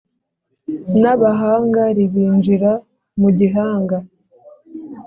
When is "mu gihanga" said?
3.19-3.97